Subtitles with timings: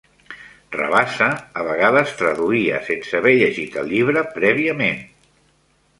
[0.75, 1.27] Rabassa
[1.59, 5.03] a vegades traduïa sense haver llegit el llibre prèviament.